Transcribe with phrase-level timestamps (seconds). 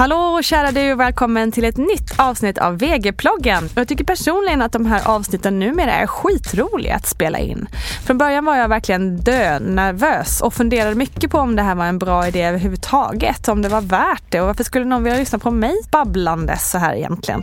[0.00, 3.68] Hallå kära du och välkommen till ett nytt avsnitt av VG-ploggen.
[3.74, 7.68] Jag tycker personligen att de här avsnitten numera är skitroliga att spela in.
[8.06, 11.98] Från början var jag verkligen dönervös och funderade mycket på om det här var en
[11.98, 13.48] bra idé överhuvudtaget.
[13.48, 16.78] Om det var värt det och varför skulle någon vilja lyssna på mig babblandes så
[16.78, 17.42] här egentligen.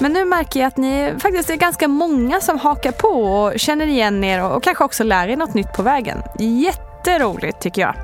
[0.00, 3.86] Men nu märker jag att ni faktiskt är ganska många som hakar på och känner
[3.86, 6.22] igen er och kanske också lär er något nytt på vägen.
[6.38, 7.94] Jätteroligt tycker jag.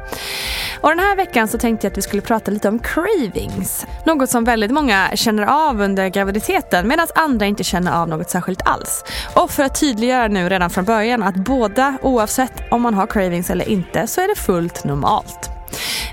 [0.82, 3.86] Och den här veckan så tänkte jag att vi skulle prata lite om cravings.
[4.06, 8.66] Något som väldigt många känner av under graviditeten medan andra inte känner av något särskilt
[8.66, 9.04] alls.
[9.34, 13.50] Och för att tydliggöra nu redan från början att båda, oavsett om man har cravings
[13.50, 15.51] eller inte, så är det fullt normalt.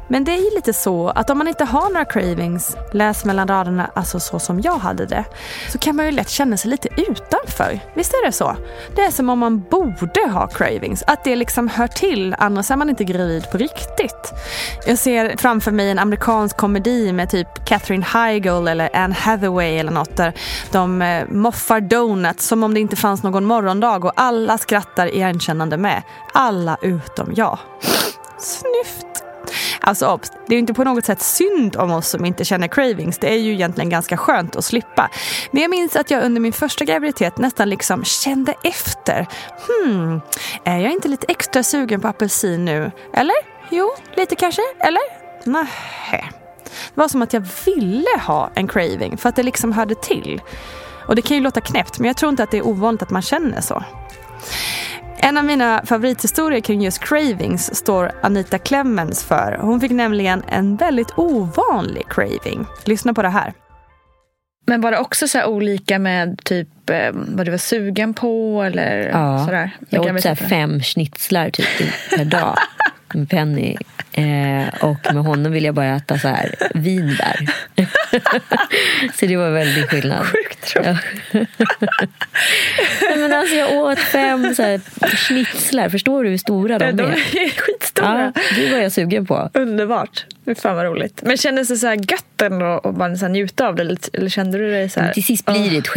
[0.09, 3.47] Men det är ju lite så att om man inte har några cravings, läs mellan
[3.47, 5.25] raderna, alltså så som jag hade det,
[5.72, 7.80] så kan man ju lätt känna sig lite utanför.
[7.94, 8.56] Visst är det så?
[8.96, 12.75] Det är som om man borde ha cravings, att det liksom hör till, annars är
[12.75, 14.34] man inte gravid på riktigt.
[14.86, 19.92] Jag ser framför mig en amerikansk komedi med typ Catherine Heigl eller Anne Hathaway eller
[19.92, 20.34] något där
[20.72, 25.78] de eh, moffar donuts som om det inte fanns någon morgondag och alla skrattar igenkännande
[25.78, 26.03] med.
[26.34, 27.59] Alla utom jag.
[28.38, 29.19] Snyft!
[29.89, 32.67] Alltså obs, det är ju inte på något sätt synd om oss som inte känner
[32.67, 33.17] cravings.
[33.17, 35.09] Det är ju egentligen ganska skönt att slippa.
[35.51, 39.27] Men jag minns att jag under min första graviditet nästan liksom kände efter.
[39.67, 40.22] Hmm,
[40.63, 42.91] är jag inte lite extra sugen på apelsin nu?
[43.13, 43.35] Eller?
[43.69, 44.61] Jo, lite kanske?
[44.79, 45.01] Eller?
[45.50, 46.29] Nähä.
[46.63, 50.41] Det var som att jag ville ha en craving för att det liksom hörde till.
[51.07, 53.09] Och det kan ju låta knäppt men jag tror inte att det är ovanligt att
[53.09, 53.83] man känner så.
[55.22, 59.57] En av mina favorithistorier kring just cravings står Anita Clemens för.
[59.62, 62.66] Hon fick nämligen en väldigt ovanlig craving.
[62.85, 63.53] Lyssna på det här.
[64.68, 69.09] Men var det också så olika med typ eh, vad du var sugen på eller
[69.13, 69.72] ja, sådär?
[69.90, 71.68] Jag åt så fem schnitzlar typ
[72.18, 72.56] per dag
[73.13, 73.78] med Penny.
[74.12, 77.47] Eh, och med honom vill jag bara äta så här vinbär.
[79.19, 80.25] så det var väldigt skillnad.
[80.61, 80.97] Sjukt ja.
[83.17, 84.81] men alltså Jag åt fem så här
[85.15, 85.89] schnitzlar.
[85.89, 86.94] Förstår du hur stora de är?
[86.94, 87.15] De är
[87.50, 88.33] skitstora.
[88.35, 89.50] Ja, det var jag sugen på.
[89.53, 90.25] Underbart.
[90.56, 91.21] Fan vad roligt.
[91.23, 94.09] Men kändes det så här gött ändå att bara så här njuta av det?
[94.13, 95.13] Eller kände du dig så här?
[95.13, 95.88] till sist blir det ett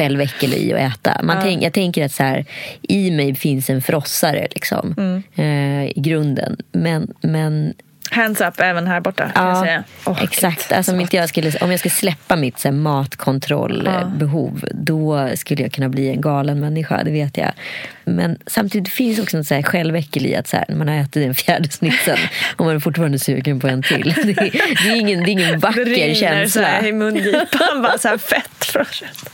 [0.56, 1.20] i att äta.
[1.22, 1.42] Man ja.
[1.42, 2.44] tänk, jag tänker att så här,
[2.82, 5.22] i mig finns en frossare liksom, mm.
[5.34, 6.56] eh, i grunden.
[6.72, 7.74] Men, men
[8.12, 9.30] Hands up även här borta
[9.64, 9.84] säga.
[10.06, 10.72] Oh, exakt.
[10.72, 15.62] Alltså, om, inte jag skulle, om jag skulle släppa mitt så här, matkontrollbehov då skulle
[15.62, 17.52] jag kunna bli en galen människa, det vet jag.
[18.04, 20.94] Men samtidigt finns också något så här själväckel i att så här, när man har
[20.94, 22.18] ätit den fjärde snitsen
[22.56, 24.14] och man är fortfarande sugen på en till.
[24.24, 24.50] Det är,
[24.84, 26.62] det är, ingen, det är ingen vacker det känsla.
[26.62, 29.32] Så här i mungipan, bara så här fett från köttet.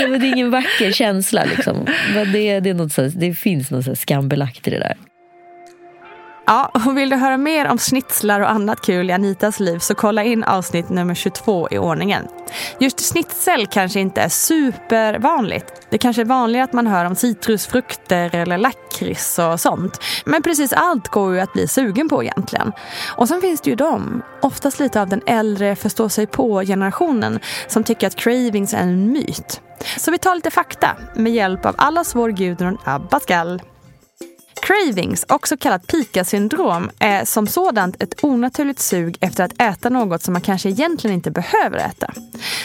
[0.00, 1.44] Ja, men det är ingen vacker känsla.
[1.44, 1.86] Liksom.
[2.32, 4.96] Det, det, är något så, det finns något skambelagt i det där.
[6.48, 9.94] Ja, och vill du höra mer om snitslar och annat kul i Anitas liv så
[9.94, 12.28] kolla in avsnitt nummer 22 i ordningen.
[12.78, 15.86] Just snitsel kanske inte är supervanligt.
[15.90, 20.00] Det kanske är vanligare att man hör om citrusfrukter eller lakrits och sånt.
[20.24, 22.72] Men precis allt går ju att bli sugen på egentligen.
[23.16, 27.84] Och sen finns det ju de, oftast lite av den äldre förstå sig på-generationen som
[27.84, 29.60] tycker att cravings är en myt.
[29.96, 33.60] Så vi tar lite fakta med hjälp av allas vår Gudrun Abascal.
[34.66, 40.32] Cravings, också kallat pika-syndrom, är som sådant ett onaturligt sug efter att äta något som
[40.32, 42.12] man kanske egentligen inte behöver äta.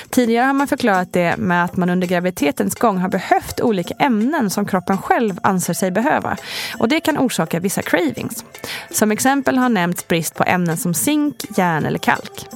[0.09, 4.50] Tidigare har man förklarat det med att man under graviditetens gång har behövt olika ämnen
[4.50, 6.38] som kroppen själv anser sig behöva.
[6.80, 8.45] Och det kan orsaka vissa cravings.
[8.92, 12.48] Som exempel har nämnts brist på ämnen som zink, järn eller kalk.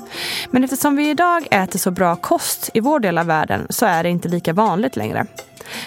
[0.52, 4.04] Men eftersom vi idag äter så bra kost i vår del av världen så är
[4.04, 5.26] det inte lika vanligt längre.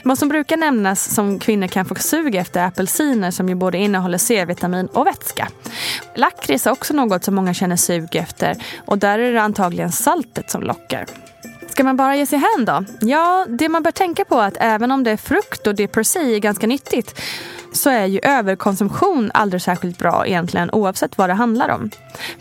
[0.03, 3.79] Vad som brukar nämnas som kvinnor kan få sug efter är apelsiner som ju både
[3.79, 5.49] innehåller C-vitamin och vätska.
[6.15, 10.51] Lakrits är också något som många känner sug efter och där är det antagligen saltet
[10.51, 11.07] som lockar.
[11.69, 12.85] Ska man bara ge sig hän då?
[13.01, 15.89] Ja, det man bör tänka på är att även om det är frukt och det
[15.89, 17.21] per se är ganska nyttigt
[17.73, 21.91] så är ju överkonsumtion aldrig särskilt bra egentligen oavsett vad det handlar om.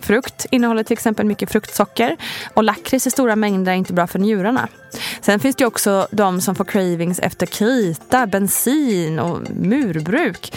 [0.02, 2.18] Frukt innehåller till exempel mycket fruktsocker
[2.54, 4.68] och lakrits i stora mängder är inte bra för njurarna.
[5.22, 10.54] Sen finns det också de som får cravings efter krita, bensin och murbruk.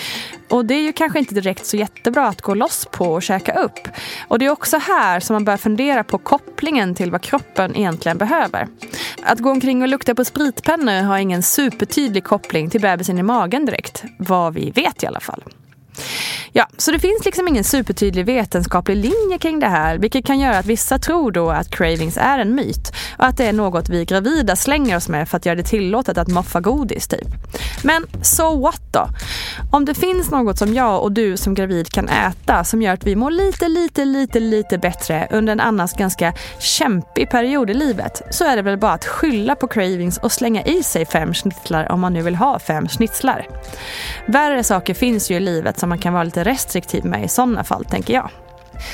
[0.49, 3.53] Och det är ju kanske inte direkt så jättebra att gå loss på och käka
[3.53, 3.89] upp.
[4.29, 8.19] Och det är också här som man börjar fundera på kopplingen till vad kroppen egentligen
[8.19, 8.69] behöver.
[9.23, 13.67] Att gå omkring och lukta på spritpennor har ingen supertydlig koppling till bebisen i magen
[13.67, 14.05] direkt.
[14.19, 15.43] Vad vi vet i alla fall.
[16.53, 20.59] Ja, så det finns liksom ingen supertydlig vetenskaplig linje kring det här, vilket kan göra
[20.59, 24.05] att vissa tror då att cravings är en myt och att det är något vi
[24.05, 27.29] gravida slänger oss med för att göra det tillåtet att moffa godis typ.
[27.83, 29.09] Men so what då?
[29.71, 33.07] Om det finns något som jag och du som gravid kan äta som gör att
[33.07, 38.23] vi mår lite, lite, lite, lite bättre under en annars ganska kämpig period i livet
[38.31, 41.93] så är det väl bara att skylla på cravings och slänga i sig fem schnitzlar
[41.93, 43.47] om man nu vill ha fem schnitzlar.
[44.27, 47.65] Värre saker finns ju i livet som man kan vara lite restriktiv med i sådana
[47.65, 48.31] fall, tänker jag.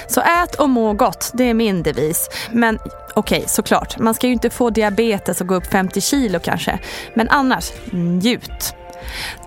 [0.08, 2.28] Så ät och må gott, det är min devis.
[2.50, 2.78] Men
[3.14, 6.78] okej, okay, såklart, man ska ju inte få diabetes och gå upp 50 kilo kanske.
[7.14, 8.74] Men annars, njut.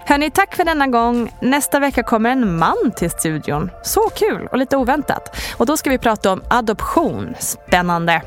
[0.05, 1.33] Hörni, tack för denna gång.
[1.41, 3.71] Nästa vecka kommer en man till studion.
[3.83, 5.35] Så kul och lite oväntat.
[5.57, 7.35] Och då ska vi prata om adoption.
[7.39, 8.21] Spännande.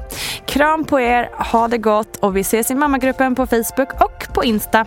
[0.46, 4.44] Kram på er, ha det gott och vi ses i mammagruppen på Facebook och på
[4.44, 4.86] Insta.